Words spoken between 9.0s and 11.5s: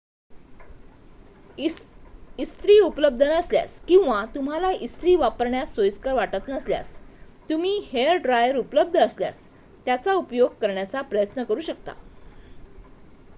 असल्यास त्याचा उपयोग करण्याचा प्रयत्न